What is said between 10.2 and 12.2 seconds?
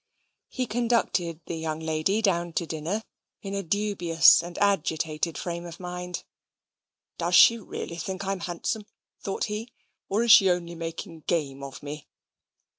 is she only making game of me?"